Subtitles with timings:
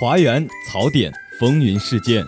[0.00, 2.24] 华园槽点，风云事件。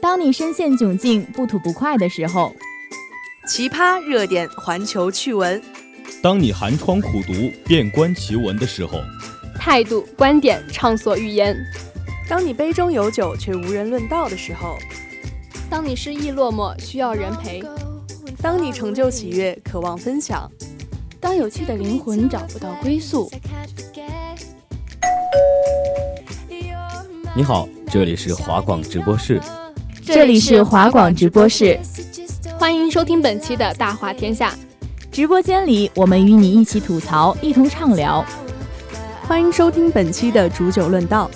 [0.00, 2.56] 当你深陷窘境、不吐不快的时候，
[3.46, 5.62] 奇葩热点，环球趣闻。
[6.22, 7.34] 当你寒窗苦读、
[7.66, 9.02] 遍观奇闻的时候，
[9.54, 11.54] 态度、观点畅所欲言。
[12.26, 14.78] 当你杯中有酒却无人论道的时候，
[15.68, 17.62] 当你失意落寞需要人陪，
[18.40, 20.50] 当你成就喜悦渴望分享，
[21.20, 23.30] 当有趣的灵魂找不到归宿。
[27.36, 29.40] 你好，这里是华广直播室。
[30.04, 31.76] 这里是华广直播室，
[32.60, 34.54] 欢迎收听本期的大话天下。
[35.10, 38.24] 直播间里，我们与你一起吐槽，一同畅聊。
[39.26, 41.28] 欢迎收听本期的煮酒论道。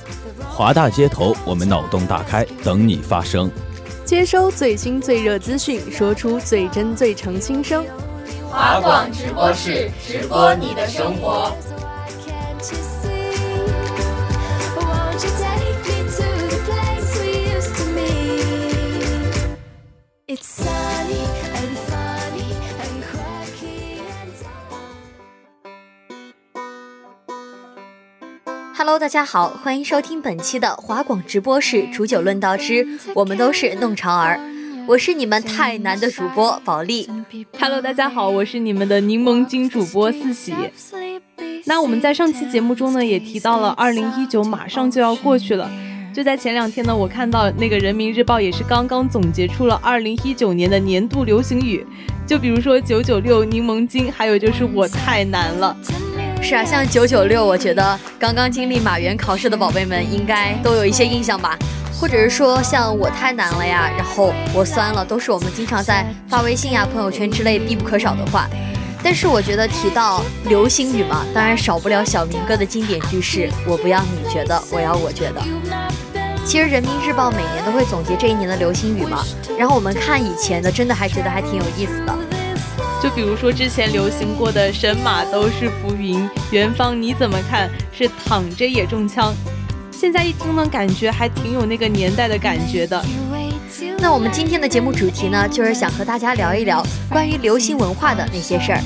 [0.48, 3.50] 华大街头，我们脑洞大开，等你发声。
[4.04, 7.84] 接收最新最热资讯，说出最真最诚心声。
[8.48, 11.52] 华广直播室，直播你的生活。
[28.76, 34.38] Hello，大家好，欢迎收听本期的华广直播室煮酒论道之我们都是弄潮儿，
[34.86, 37.08] 我是你们太难的主播保利。
[37.58, 40.52] Hello，大家好，我是你们的柠檬精主播四喜。
[41.64, 45.70] 那我们在上期节目中呢，也提到了二零一九马上就要过去了。
[46.18, 51.86] 就在前两天呢，我看到那个人民日报也是刚刚总结出了二零一九年的年度流行语，
[52.26, 55.76] 就比如说九九六、柠檬精，还有就是我太难了。
[56.42, 61.56] 是啊，像九九六，我觉得刚刚经历马原考试的宝贝们应该都有一些印象吧，
[61.94, 68.48] 或者是说像我太难了呀，然后我酸了，都是我们经常在发微信呀、朋友圈之类必不可少的话。
[69.00, 75.40] 但是我觉得提到流行语嘛，当然少不了小明哥的经典句式：我不要你觉得，我要我觉得。
[76.48, 79.22] 其实人民日报每年都会总结这一年的流行语嘛，
[79.58, 82.18] 然后我们看以前的，真的还觉得还挺有意思的。
[83.02, 87.68] 就比如说之前流行过的“神马都是浮云”，元芳你怎么看？
[87.92, 89.34] 是躺着也中枪。
[89.92, 93.04] 现在一听呢，感觉还挺有那个年代的感觉的。
[93.98, 98.80] 那我们今天的节目主题呢，就是想和大家聊一聊关于流行文化的那些事儿。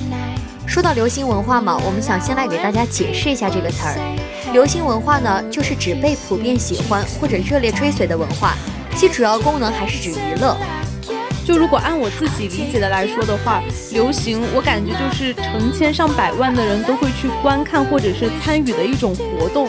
[0.67, 4.22] 说到流行文化嘛，我们想先来给大家解释一下这个词儿。
[4.53, 8.55] 流行文化呢，就是指被普遍喜欢或者热烈追随的文化，
[8.95, 10.55] 其主要功能还是指娱乐。
[11.43, 13.63] 就如果按我自己理解的来说的话，
[13.93, 19.69] 流行我感觉就是成千上百万的人都会去观看或者是参与的一种活动。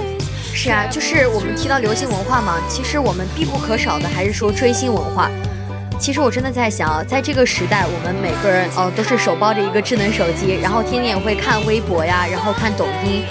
[0.53, 5.31] 是啊，就是我们提到流行文化嘛，其实我们必不可少的还是说追星文化。
[5.97, 13.23] 其实我真的在想，在这个时代，我们每个人哦都是手抱着一个智能手机，然后天天也会看微博呀，然后看抖音，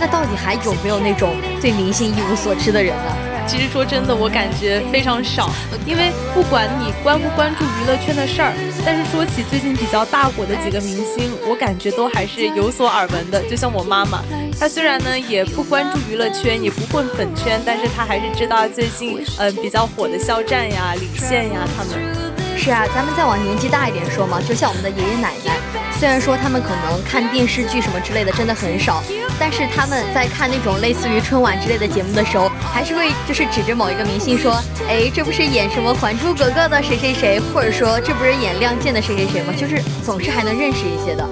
[0.00, 3.16] 那到底还有没有那种对明星一无所知的人呢？
[3.48, 5.48] 其实说真的，我感觉非常少，
[5.86, 8.52] 因为不管你关不关注娱乐圈的事儿，
[8.84, 13.40] 但是说起最近比较大火的几个明星，我感觉都还是有所耳闻的。
[13.48, 14.20] 就像我妈妈，
[14.58, 22.16] 她虽然呢也不关注娱乐圈，也不混粉圈，但是她还是知道最近嗯比较火的肖战呀、李现呀他们。
[22.58, 25.56] 是啊，咱们再往年纪大一点说嘛，就像我们的爷爷奶奶，
[25.98, 29.02] 虽然说他们可能看电视剧什么之类的真的很少，
[29.40, 39.54] 但是他们在看那种类似于春晚之类的节目的时候，还是会就是指着某一个明星说，哎，这不是演什么《还珠格格》的谁谁谁，或者说这不是演《亮剑》的谁谁谁吗？
[39.56, 41.26] 就是总是还能认识一些的。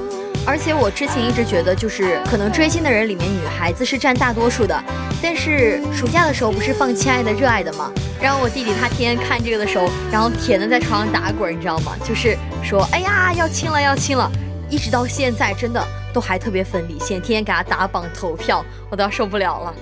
[0.47, 4.83] 而且我之前一直觉得，就是可能追星的人里面，女孩子是占大多数的。
[5.23, 7.91] 但是暑假的时候不是放《亲爱的热爱的》吗？
[8.21, 11.93] 然后我弟弟他天天看这个的时候，然后甜的在床上打滚，你知道吗？
[12.07, 14.31] 就是说，哎呀，要亲了，要亲了，
[14.75, 15.81] 一直到现在，真的
[16.13, 19.73] 都还特别粉李现，天天给他打榜投票，我都要受不了了。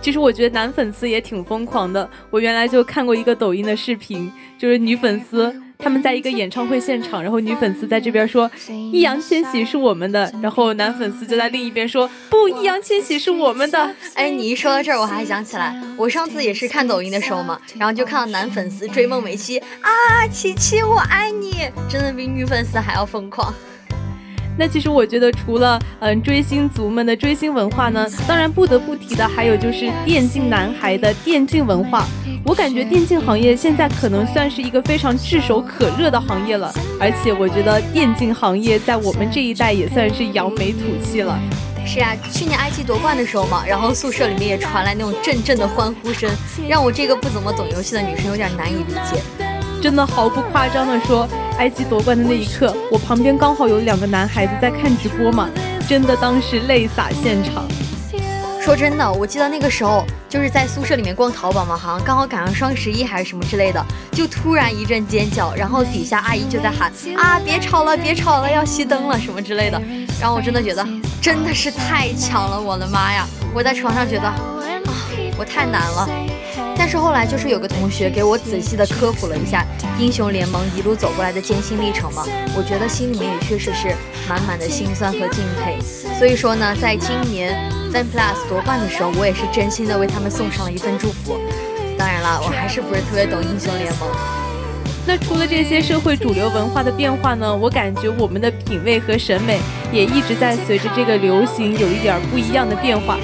[0.00, 2.08] 其实我觉得男粉丝也挺疯狂的。
[2.30, 5.54] 我原来就看过一个抖音的视频，就是女粉丝。
[5.78, 8.50] 他们在一个演唱会现场，然后女粉丝在这边说
[8.90, 13.94] 易烊千玺是我们的，然后男粉丝就在另一边说不，易烊千玺是我们的。
[14.14, 23.52] 哎，你一说到这儿，我还想起来，我上次也是看抖音的时候嘛，然后就看到男粉丝追梦美琪啊，琪琪我爱你，真的比女粉丝还要疯狂。
[24.58, 32.06] 那其实我觉得，除了嗯追星族们的追星文化呢，当然不得不提的还有就是电竞男孩的电竞文化。
[32.44, 41.38] 我感觉电竞行业现在可能算是一个非常炙手可热的行业了，而且我觉得电竞行业在我们这一代也算是扬眉吐气了。
[41.86, 46.30] 是啊，去年埃及夺冠的时候嘛，然后宿舍里面也传来那种阵阵的欢呼声，
[46.68, 49.51] 让我这个不怎么懂游戏的女生有点难以理解。
[49.82, 55.50] 真的毫不夸张的说，埃及夺冠的那一刻，我旁边刚好有两个男孩子在看直播嘛，
[55.88, 57.64] 真的当时泪洒现场。
[58.60, 69.82] 说真的，我记得那个时候就是在宿舍里面逛淘宝嘛，好像刚好赶上双十一还是什么之类的，就突然一阵尖叫，然后底下阿姨就在喊啊，别吵了，别吵了，要熄灯了什么之类的。
[70.20, 70.86] 然后我真的觉得
[71.20, 73.26] 真的是太强了，我的妈呀！
[73.52, 74.36] 我在床上觉得啊，
[75.36, 76.08] 我太难了。
[76.76, 79.64] 但是后来就是有个同学给我仔细的科普了一下
[79.98, 82.24] 英雄联盟一路走过来的艰辛历程嘛，
[82.56, 83.94] 我觉得心里面也确实是
[84.28, 85.78] 满满的心酸和敬佩。
[86.18, 87.56] 所以说呢，在今年。
[87.92, 91.38] Fan Plus 夺冠的时候，我也是真心的为他们送上了一份祝福。
[91.98, 94.08] 当然了，我还是不是特别懂英雄联盟。
[95.06, 97.54] 那除了这些社会主流文化的变化呢？
[97.54, 99.60] 我感觉我们的品味和审美
[99.92, 103.18] 也一直在随着这个流行有一点不一样的变化。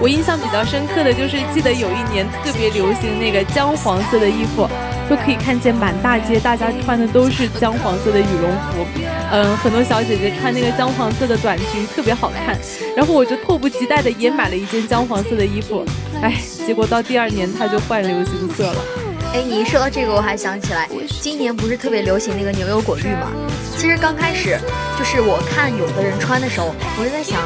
[0.00, 4.68] 我印象比较深刻的就是，记得有一年特别流行那个姜黄色的衣服。
[5.08, 8.86] 就可以看见满大街，大家穿的都是姜黄色的羽绒服，
[9.32, 12.54] 嗯，很多小姐姐穿那个姜黄色的短裙特别好看，
[12.94, 15.82] 然后我就迫不及待的也买了一件姜黄色的衣服，
[16.20, 16.34] 哎，
[16.66, 18.84] 结果到第二年它就换流行色了。
[19.32, 20.86] 哎，你一说到这个，我还想起来，
[21.22, 23.32] 今年不是特别流行那个牛油果绿吗？
[23.78, 24.58] 其实刚开始
[24.98, 27.40] 就是我看有的人穿的时候，我就在想。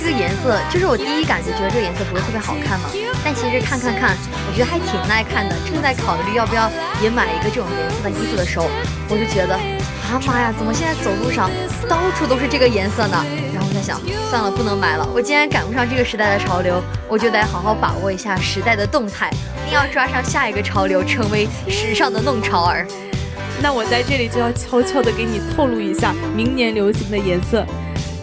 [0.00, 2.88] 这个颜色就是我第一感觉，觉得这个颜色不是特别好看嘛。
[3.22, 4.16] 但其实看看看，
[4.48, 5.54] 我觉得还挺耐看的。
[5.68, 6.70] 正在考虑要不要
[7.02, 8.64] 也买一个这种颜色的衣服的时候，
[9.10, 9.54] 我就觉得，
[10.08, 11.50] 啊妈呀，怎么现在走路上
[11.86, 13.22] 到处都是这个颜色呢？
[13.52, 14.00] 然后我在想，
[14.30, 15.06] 算了，不能买了。
[15.12, 19.28] 我既然赶不上这个时代的潮流，我就得好好把握一下时代的动态，
[19.66, 22.86] 一定要抓上下一个潮流，成为时尚的弄潮儿。
[23.60, 27.66] 那我在这里就要悄悄的给你透露一下明年流行的颜色。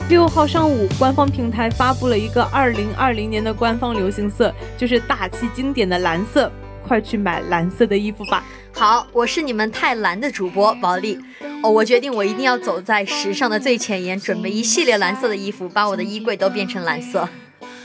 [0.10, 6.50] 六号上午，官方平台发布了一个二零二零年的官方流行色，就是大气经典的蓝色。
[6.88, 8.42] 快去买蓝色的衣服吧！
[8.74, 11.20] 好，我是你们太蓝的主播保利。
[11.62, 17.28] 哦，我决定我一定要走在时尚的最前沿，准备一系列蓝色的衣服，把我的衣柜都变成蓝色。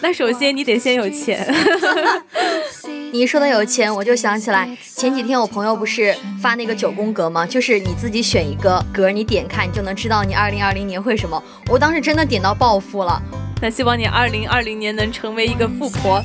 [0.01, 1.45] 那首先你得先有钱。
[3.13, 4.67] 你一说到有钱，我就想起来
[4.97, 7.45] 前几天我朋友不是发那个九宫格吗？
[7.45, 11.41] 就是你自己选一个格，你点开你就能知道你二零二零年会什么。
[11.69, 13.23] 我当时真的点到暴富了。
[13.61, 16.25] 那希望你二零二零年能成为一个富婆。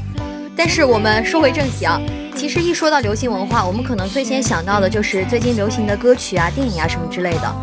[0.56, 2.00] 但是我们说回正题啊，
[2.34, 7.56] 其实一说到流行文化，我们可能最先想到的就是最近流行的歌曲啊、电影啊什么之类的。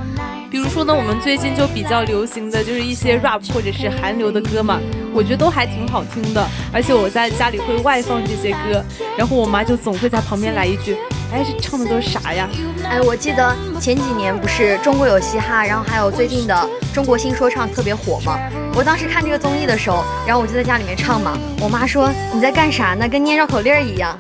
[0.54, 4.78] 比如说呢，我们最近就比较流行的就是一些 rap 或者是韩流的歌嘛，
[5.12, 6.46] 我觉得都还挺好听的。
[6.72, 8.80] 而且我在家里会外放这些歌，
[9.18, 10.96] 然后我妈就总会在旁边来一句
[11.34, 12.48] ：“哎，这唱的都是啥呀？”
[12.88, 18.38] 哎，我记得前几年不是中国有嘻哈，然后还有最近的中国新说唱特别火嘛。
[18.76, 21.36] 我当时看这个综艺的时候，然后我就在家里面唱嘛。
[21.60, 23.08] 我妈说：“你在干啥呢？
[23.08, 24.16] 跟念绕口令一样。”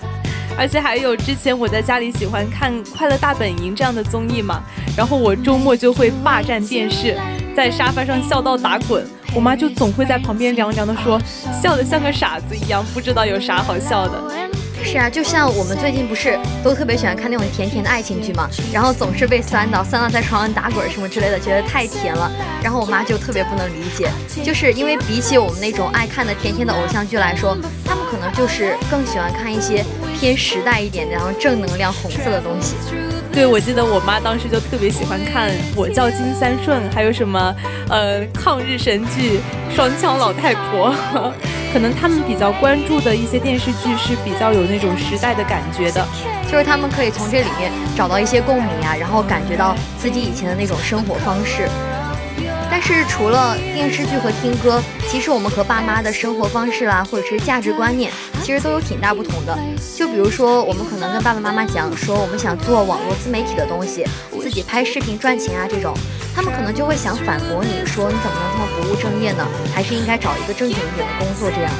[0.56, 4.62] 而且还有之前我在家里喜欢看《快乐大本营》这样的综艺嘛，
[4.96, 7.16] 然后我周末就会霸占电视，
[7.56, 9.04] 在沙发上笑到打滚，
[9.34, 11.20] 我妈就总会在旁边凉凉的说，
[11.62, 14.43] 笑得像个傻子一样，不知道有啥好笑的。
[14.84, 22.30] 是啊，就像我们最近不是都特别喜欢看那种甜甜的爱情剧嘛，然后总是被酸到，酸到在床上打滚什么之类的，觉得太甜了。
[22.62, 24.10] 然后我妈就特别不能理解，
[24.44, 29.82] 就是因为比起我们那种爱看的甜甜的偶像剧来说，他们可能就是更喜欢看一些
[30.20, 32.74] 偏时代一点的，然后正能量红色的东西。
[33.34, 37.54] 对，我记得我妈当时就特别喜欢看《我叫金三顺》，还有什么
[37.88, 39.40] 呃抗日神剧
[39.74, 40.94] 《双枪老太婆》。
[41.74, 46.06] 可能他们比较关注的一些电视剧是比较有那种时代的感觉的，
[46.48, 51.68] 就是他们可以从这里面找到一些共鸣啊，然后感觉到自己以前的那种生活方式。
[52.76, 58.10] 但是除了电视剧和听歌，其实我们和爸妈的生活方式啦，或者是价值观念，
[58.42, 59.56] 其实都有挺大不同的。
[59.96, 64.04] 就比如说，我们可能跟爸爸妈妈讲说，我们想做网络自媒体的东西，
[64.42, 65.94] 自己拍视频赚钱啊这种，
[66.34, 69.46] 他们可能就会想反驳你说，你怎么能这么不务正业呢？
[69.72, 71.70] 还是应该找一个正经一点的工作这样。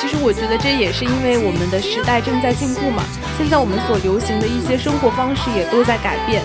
[0.00, 3.04] 其实我觉得这也是因为我们的时代正在进步嘛，
[3.36, 6.42] 现在我们所流行的一些生活方式也都在改变。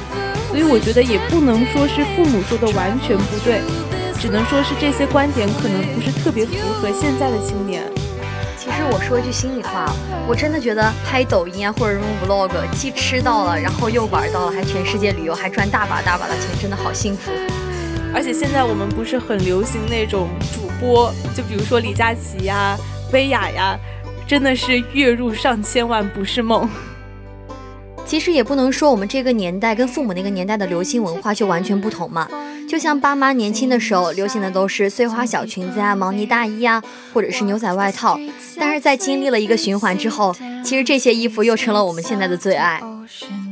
[0.49, 3.61] 所以我觉得也不能说是父母说的完全不对，
[4.19, 7.83] 只能说是这些观点可能不是特别符合现在的青年。
[8.57, 9.93] 其实我说一句心里话，
[10.27, 17.31] 我真的觉得拍抖音啊或者什么 vlog，既吃到了，然后又玩到了，还全世界旅游，还赚大把大把的钱，真的好幸福。
[18.13, 22.75] 而且现在我们不是很流行那种主播，就比如说李佳琦呀、
[23.13, 23.79] 薇娅呀，
[24.27, 26.67] 真的是月入上千万不是梦。
[28.09, 32.27] 其实也不能说我们这个年代跟父母那个年代的流行文化就完全不同嘛。
[32.67, 36.81] 就像爸妈年轻的时候流行的都是碎花小裙子啊、毛呢大衣啊，
[37.13, 38.19] 或者是牛仔外套。
[38.59, 42.81] 但是在经历了一个循环之后，其实这些衣服又成了我们现在的最爱。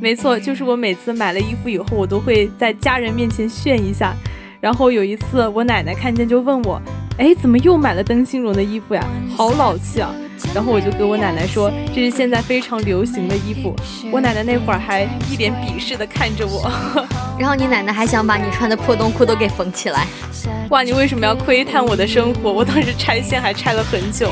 [0.01, 4.15] 没错，就是我每次买了衣服以后，我都会在家人面前炫一下。
[4.59, 6.81] 然后有一次我奶奶看见就问我
[7.19, 9.07] ：“哎，怎么又买了灯芯绒的衣服呀？
[9.35, 10.11] 好老气啊！”
[10.53, 13.75] 然后我就跟我奶奶说这是现在非常流行的衣服。
[14.11, 16.69] 我奶奶那会儿还一脸鄙视的看着我，
[17.37, 20.07] 然后你奶奶还想把你穿的破洞裤都给缝起来。
[20.69, 22.51] 哇，你为什么要窥探我的生活？
[22.51, 24.29] 我当时拆线还拆了很久。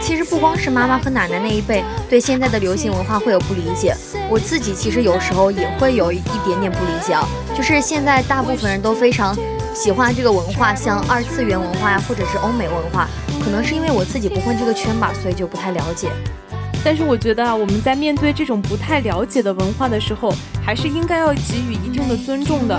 [0.00, 3.96] 其实不光是妈妈和奶奶那一辈对现在的流行文化会有不理解，
[4.28, 7.26] 我自己其实有时候也会有一点点不理解啊。
[7.56, 9.34] 就是现在大部分人都非常
[9.74, 13.08] 喜欢这个文化，像二次元文化呀，或者是欧美文化，
[13.44, 16.08] 可能是因为我自己不混这个圈吧，所以就不太了解。
[16.82, 20.32] 但是我觉得啊，我们在面对这种不太了解的文化的时候，
[20.64, 22.78] 还是应该要给予一定的尊重的。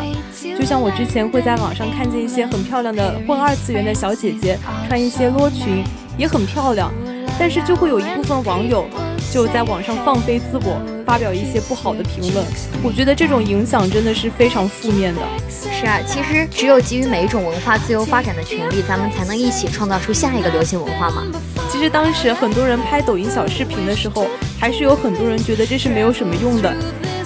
[0.58, 5.84] 就像我之前会在网上看见一些很漂亮的混二次元的小姐姐，穿一些裸裙，
[6.18, 6.92] 也很漂亮。
[7.40, 8.86] 但是就会有一部分网友
[9.32, 12.46] 就在网上放飞自我，发表一些不好的评论。
[12.84, 15.22] 我觉得这种影响真的是非常负面的。
[15.50, 21.24] 是啊，其实只有给予每一种文化自由发展的权利，咱们才能一起创造出下一个流行文化嘛。
[21.70, 24.28] 其实当时很多人拍抖音小视频的时候，
[24.60, 26.74] 还是有很多人觉得这是没有什么用的。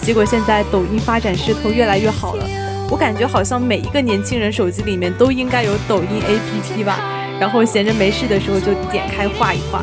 [0.01, 2.45] 结果现在抖音发展势头越来越好了，
[2.89, 7.00] 我感觉好像每一个年轻人手机里面都应该有抖音 APP 吧。
[7.39, 9.81] 然后闲着没事的时候就点开画一画，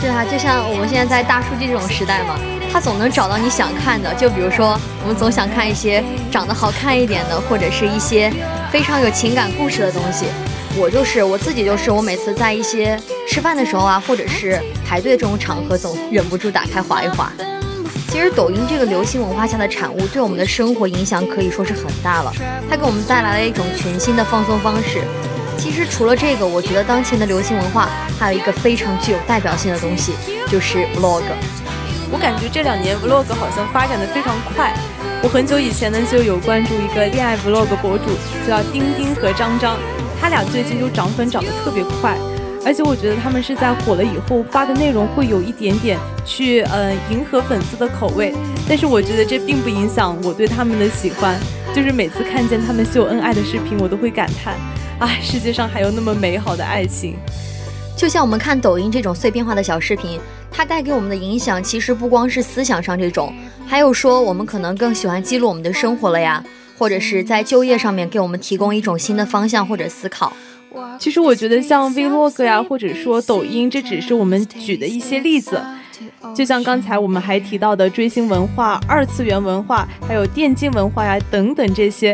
[0.00, 2.38] 对啊，就像我们现在在大数据这种时代嘛，
[2.72, 4.14] 它总能找到你想看的。
[4.14, 8.32] 就比如说，我们总想看一些长得好看一点的，或者是一些
[8.70, 10.26] 非常有情感故事的东西。
[10.76, 12.96] 我就是我自己，就是我每次在一些
[13.28, 17.32] 吃饭的时候啊，或者是排队这种场合，总忍不住打开划一划。
[18.08, 22.32] 其实抖音这个流行文化下的产物，对我们的生活影响可以说是很大了。
[22.70, 25.02] 它给我们带来了一种全新的放松方式。
[25.58, 27.88] 其实除了这个，我觉得当前的流行文化
[28.18, 30.12] 还有一个非常具有代表性的东西，
[30.48, 31.22] 就是 vlog。
[32.10, 34.72] 我感觉这两年 vlog 好像发展的非常快。
[35.22, 38.04] 我很久以前呢就有关注一个恋爱 vlog 博主，
[38.46, 39.76] 叫丁丁和张张，
[40.20, 42.16] 他俩最近就涨粉涨得特别快，
[42.64, 48.32] 而且我觉得他们是在火了以后发的内容会有一点点去呃迎合粉丝的口味，
[48.68, 51.36] 但是我觉得这并不影响我对他们的喜欢，
[51.74, 54.54] 就是每次看见他们秀恩爱的视频，我都会感叹。
[55.00, 57.14] 哎，世界上还有那么美好的爱情，
[57.96, 60.18] 就像我们看抖音这种碎片化的小视频，
[60.50, 63.32] 它带给我们的影响，其实不光是思想上这种，
[63.64, 66.42] 还有说我们可能更喜欢记录我们的生活了呀，
[66.76, 70.32] 或者是在就业上面给我们提供一种新的方向或者思考。
[70.98, 75.62] 其实我觉得像 Vlog 呀，或者说抖音，这只是我们举的一些例子，
[76.34, 82.12] 就像刚才我们还提到的追星文化、二次元文化，还有电竞文化呀等等这些。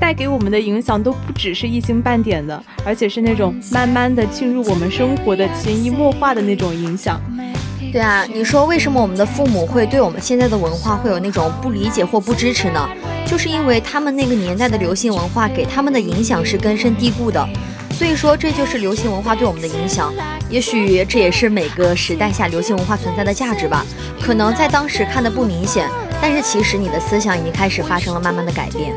[0.00, 7.20] 带给我们的影响都不只是一星半点的，而且是那种慢慢的进入我们生活的潜移默化的那种影响。
[7.90, 12.88] 对啊，你说为什么我们的父母会对我们现在的文化会有那种不理解或不支持呢？
[13.26, 17.48] 就是因为他们那个年代的流行文化给他们的影响是根深蒂固的，
[17.92, 20.12] 所以说这就是流行文化对我们的影响。
[20.50, 23.84] 也许这也是每个时代下流行文化存在的价值吧。
[24.20, 25.88] 可能在当时看的不明显，
[26.20, 28.94] 但是其实你的思想已经开始发生了慢慢的改变。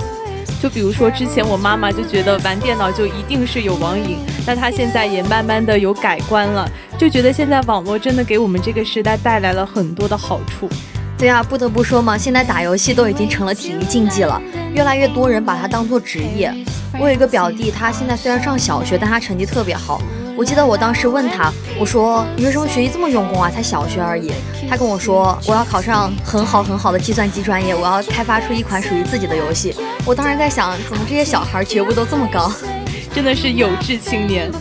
[0.62, 10.70] 就比如说，之前我妈妈就觉得玩电脑就一定是有网瘾，那她现在也慢慢的有改观了，就觉得现在网络真的给我们这个时代带来了很多的好处。
[11.18, 14.40] 对啊，不得不说嘛，现在打游戏都已经成了体育竞技了，
[14.74, 16.54] 越来越多人把它当做职业。
[17.00, 20.00] 我有一个表弟，他现在虽然上小学，但他成绩特别好。
[20.36, 23.50] 我记得我当时问他，我说你为什么学习这么用功啊？
[23.50, 24.32] 才小学而已。
[24.70, 29.76] 他跟我说，我要考上很好很好的计算机专业，我要开发出一款属于自己的游戏。
[30.06, 32.52] 我当时在想，怎么这些小孩觉悟都这么高？
[33.14, 34.52] 真的是有志青年。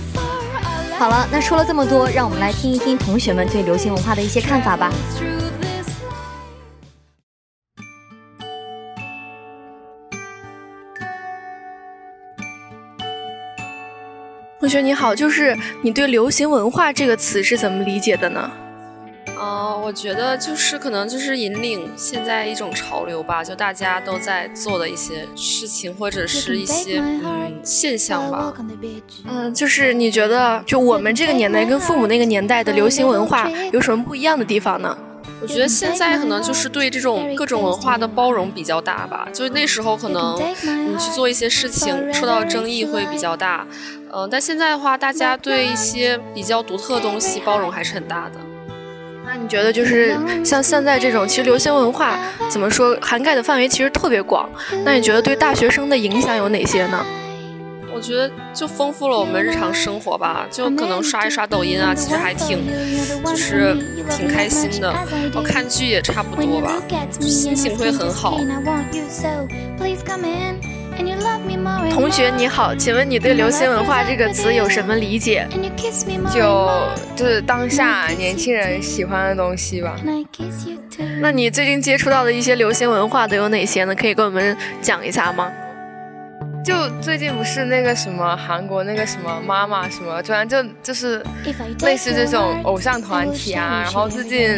[0.98, 4.92] 好了，那说了这么多，让我们来听一听同学们对流行文化的一些看法吧。
[14.60, 18.50] 同学你好，就是你对“流行文化”这个词是怎么理解的呢？
[19.40, 28.52] 嗯，我觉得就是可能就是引领现在一种潮流吧，就大家都在做的一些事情或者是一些嗯现象吧。
[29.26, 34.94] 嗯，就是你觉得就我们这个年代跟父母那个年代的流行文化有什么不一样的地方呢？
[35.42, 43.66] 我觉得现在可能就是对这种各种文化的包容比较大吧，就是那时候可能你去做一些事情受到争议会比较大，
[44.12, 48.40] 嗯，但现在的话，大家对一些比较独特的东西包容还是很大的。
[49.24, 52.18] 那你觉得就是像现在这种，其实流行文化
[52.48, 54.48] 怎么说涵盖的范围其实特别广，
[54.84, 57.04] 那你觉得对大学生的影响有哪些呢？
[58.00, 62.66] 我觉得就丰富了我们日常生活吧，就可能刷一刷抖音啊，其实还挺，
[63.26, 63.76] 就是
[64.08, 64.90] 挺开心的。
[65.34, 66.80] 我看剧也差不多吧，
[67.20, 68.40] 心情会很好。
[71.90, 75.46] 同学你好，请问你对流行文化这个词有什么理解？
[76.32, 76.70] 就
[77.14, 79.94] 就是当下年轻人喜欢的东西吧。
[81.20, 83.94] 那你最近接触到的一些流行文化都有哪些呢？
[83.94, 85.52] 可以跟我们讲一下吗？
[86.64, 91.24] 就最近不是那个什么韩国那个什么妈妈什么，突然就就是
[91.80, 93.80] 类似这种偶像团体啊。
[93.82, 94.48] 然后最近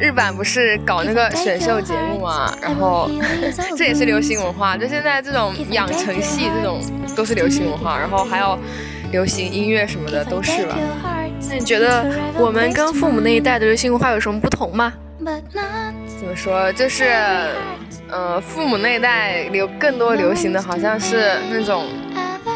[0.00, 3.10] 日版不是搞那个选秀节目嘛，然后
[3.76, 4.76] 这也是流行文化。
[4.76, 6.80] 就现在这种养成系这种
[7.14, 8.58] 都是流行文化，然后还有
[9.10, 10.76] 流行音乐什么的都是吧。
[11.48, 12.04] 那你觉得
[12.38, 14.92] 我们跟父母那一代的流行文化有什么不同吗？
[16.18, 16.72] 怎么说？
[16.72, 17.04] 就是。
[18.12, 21.86] 呃，父母那一代流更多流行的好像是那种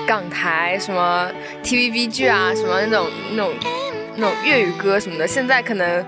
[0.07, 1.27] 港台什么
[1.65, 3.55] TVB 剧啊，什么那种那种
[4.17, 5.27] 那种粤语歌什么的。
[5.27, 6.05] 现在可能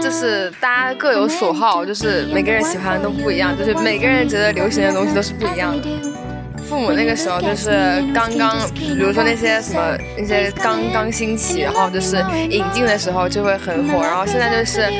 [0.00, 5.86] 就是大家各有所好，就是每个人喜欢的都不一样，就是每个人觉得流行的东西都是不一样的。
[6.66, 14.90] 父母那个时候就是刚刚，比如说那些什么那些刚刚兴起，然后就是引进的时候就会很火，然后现在就是。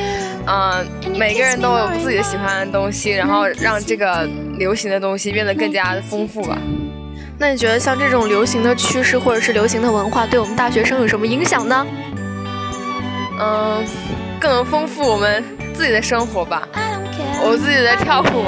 [0.47, 0.87] 嗯，
[1.17, 4.27] 每个人都有自己的喜欢的东西，然后让这个
[4.57, 6.57] 流行的东西变得更加的丰富吧。
[7.37, 11.85] 那你觉得像这种流行的趋势或者是流行的文化，对我们大学生有什么影响呢？
[13.39, 13.85] 嗯，
[14.39, 16.67] 更能丰富我们自己的生活吧。
[17.39, 18.43] 我自己在跳舞，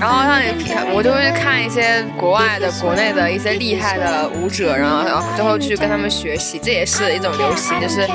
[0.00, 8.06] 然后让你看，我就会去看一些国外的、国内的一些厉害的舞者，然后然后最后去跟他们学习，这也是一种流行，就是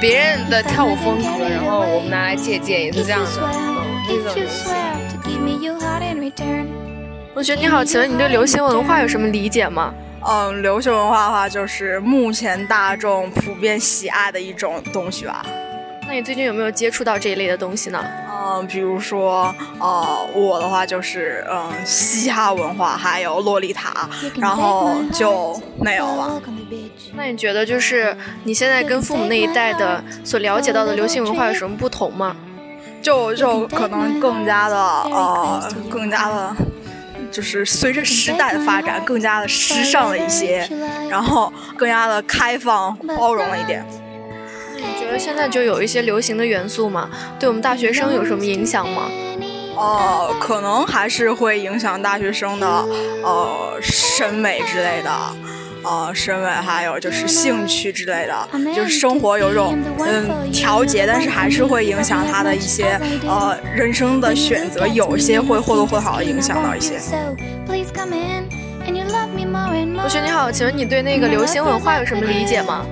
[0.00, 4.74] 别人的跳舞风格，然后我们拿来借鉴，也是这样的，嗯，一种流行。
[7.34, 9.94] 同学你好，请问你对流行文化有什么理解吗？
[10.26, 15.46] 嗯，流行文化的话，就是目前大众普遍喜爱的一种东西吧。
[16.06, 18.04] 那你最近有没有接触到这一类的东西呢？
[18.48, 26.40] 嗯，比如说，呃，我的话就是，嗯，嘻哈文化，还有洛丽塔，然后就没有了。
[27.14, 32.34] 那你觉得，就是你现在跟父母那一代的所了解到的流行文化有什么不同吗？
[33.02, 36.56] 就就可能更加的，呃，更加的，
[37.30, 40.68] 就是随着时代的发展，更加的时尚了一些，
[41.10, 43.84] 然后更加的开放包容了一点。
[44.78, 47.10] 你觉得现在就有一些流行的元素吗？
[47.38, 49.10] 对我们大学生有什么影响吗？
[49.76, 52.66] 呃，可能还是会影响大学生的
[53.22, 55.10] 呃审美之类的，
[55.84, 66.98] 呃审美还有就是兴趣之类的，就是生活有种嗯调节，但是还是会影响他的一些呃人生的选择，有些会或多或少的影响到一些。
[70.00, 72.84] 同学你好，请问你对那个流行文化有什么理解吗？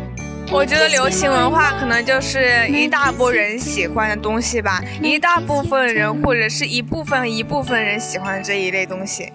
[0.53, 9.31] 我觉得流行文化可能就是一大波人喜欢的东西吧，一大部分人或者是一部分一部分人喜欢这一类东西。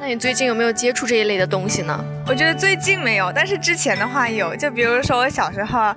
[0.00, 2.04] 那你最近有没有接触这一类的东西呢？
[2.26, 4.54] 我觉得最近没有，但是之前的话有。
[4.56, 5.94] 就比如说我小时候，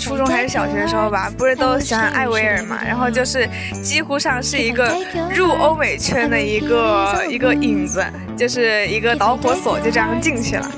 [0.00, 3.48] 初中还是小学的时候吧，不是都喜欢艾薇儿嘛，然后就是
[3.82, 4.94] 几乎上是一个
[5.34, 8.04] 入欧美圈的一个一个影子，
[8.36, 10.70] 就是一个导火索，就这样进去了。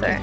[0.00, 0.16] 对。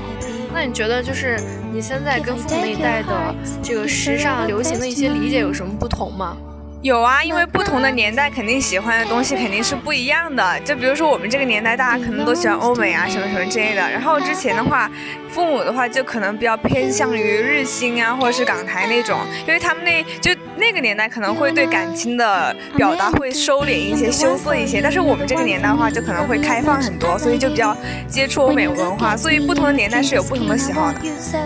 [0.55, 1.37] 那你觉得就是
[1.73, 6.37] 你现在跟父母那一代的这个时尚流行的一些理解有什么不同吗？
[6.81, 10.57] 有啊，因为不同的年代肯定喜欢的东西肯定是不一样的。
[10.61, 13.81] 就比如说我们这个年代，大家可能都喜欢欧美啊，什么什么之类的。
[13.81, 14.89] 然后之前的话，
[15.29, 24.81] 父母的话就可能比较偏向于日星啊，或者是港台那种，因为他们那就那个年代可能会对感情的表达会收敛一些、羞涩一些。
[24.81, 27.75] 但是我们这个年代的话，就可能会开放很多，所以就比较
[28.07, 29.15] 接触欧美文化。
[29.17, 30.99] 所以不同的年代是有不同的喜好的。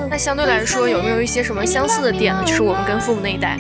[0.10, 2.44] 那相对来说，有没有一些什么相似的点呢？
[2.46, 3.58] 就是我们跟父母那一代。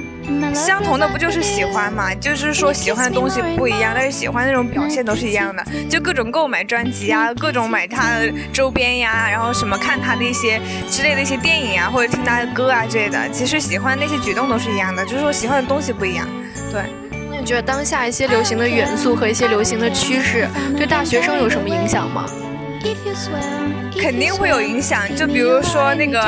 [0.53, 2.13] 相同的不就是喜欢嘛？
[2.15, 5.63] 就是说喜欢的东西不一样，但是喜欢那种表现都是一样的。
[5.89, 13.29] 就各种购买专辑啊，各种买他的周边呀，然后什么看他的一些之类的一些电影啊，或者听他的歌啊之类的。
[13.29, 16.27] 其实喜欢那些举动都是一样的，就是说喜欢的东西不一样。
[16.71, 16.83] 对。
[17.31, 22.25] 那你觉得当下一些流行的元素和一些流行的趋势对大学生有什么影响吗？
[24.01, 26.21] 肯定会有影响，就比如说那个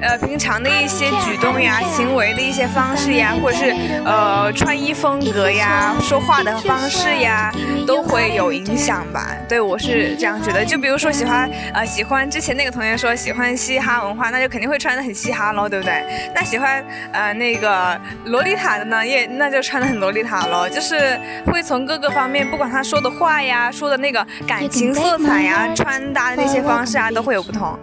[0.00, 7.52] 呃平常的一些举动呀、行为的一些方式呀，或者是呃穿衣风格呀、说话的方式呀，
[7.86, 9.36] 都会有影响吧？
[9.48, 10.64] 对我是这样觉得。
[10.64, 16.04] 就比如说喜欢呃喜欢之前那个同学说喜欢嘻哈文化，那就肯定会穿的很嘻哈喽，对不对？
[16.34, 27.10] 那喜欢呃那个洛丽塔的呢，也那就穿的很洛丽塔喽，就是会从各个方面，不管他说的话呀、说的那个感情色彩呀、穿搭的那些方式啊。
[27.10, 27.78] 都会有不同。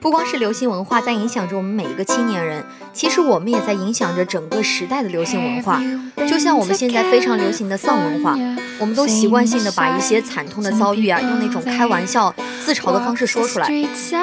[0.00, 5.80] 不光是流行文化在影响着我们每一个青年人，其实我们也在影响着整个时代的流行文化。
[6.26, 8.34] 就像我们现在非常流行的丧文化，
[8.78, 13.68] 我们都习惯性的把一些惨痛的遭遇啊，用那种开玩笑、自嘲的方式说出来。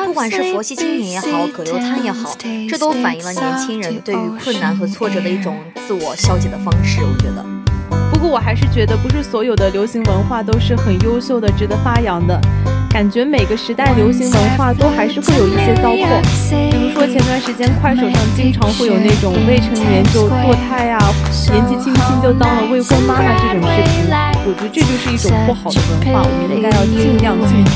[0.05, 2.35] 不管是佛系青年也好，葛优瘫也好，
[2.67, 7.01] 这都反映了年轻人对于困难和挫折的一种自我消解的方式。
[7.01, 7.56] 我觉得。
[8.17, 12.41] 不过我还是觉得，不是所有的流行文化都是很优秀的、值得发扬的。
[12.89, 16.07] 感觉每个时代流行文化都还是会有一些糟粕。
[16.71, 20.97] 比如说前段时间快手上经常会有那种未成年就堕胎啊，
[21.51, 24.09] 年纪轻轻就当了未婚妈妈这种视频。
[24.09, 27.71] 我觉得这就是一种不好的文化，我们应该要尽量禁止。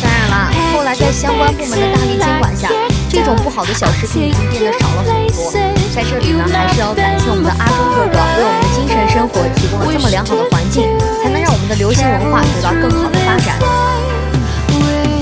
[0.00, 2.70] 当然了，后来在相关部门的大力监管下，
[3.10, 5.50] 这种不好的小视频已经变得少了很多。
[5.92, 10.86] 在这里呢，还是要感谢我们的阿忠哥哥为我们的精神生活提供了这么良好的环境，
[11.20, 13.58] 才能让我们的流行文化得到更好的发展。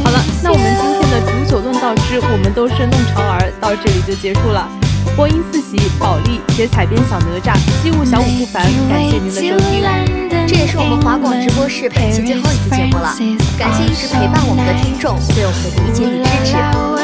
[0.05, 4.69] 好了，那我们今天的煮酒论道之我们都是弄潮儿到这里就结束了。
[5.17, 9.83] 播音四喜，保利写彩编小哪吒，机务小五不凡，感谢您的收听。
[10.47, 13.17] 这也是我们华广直播室本期最后一期节目了，
[13.59, 16.57] 感谢一直陪伴我们的听众对我们的理解与支持，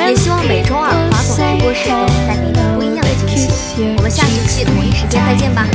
[0.08, 3.94] 也希望每周二华总直播室给我们带给你不一样的惊喜。
[3.96, 5.66] 我们下期同一时间再见吧。